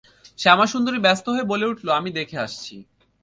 শ্যামাসুন্দরী 0.39 0.99
ব্যস্ত 1.05 1.25
হয়ে 1.33 1.49
বলে 1.51 1.65
উঠল, 1.71 1.87
আমি 1.99 2.09
দেখে 2.19 2.37
আসছি। 2.45 2.75